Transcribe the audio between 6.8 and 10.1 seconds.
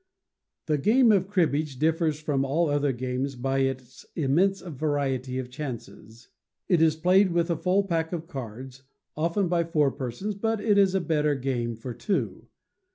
is played with the full pack of cards, often by four